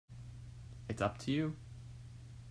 It's 0.89 0.99
up 0.99 1.19
to 1.19 1.31
you. 1.31 1.57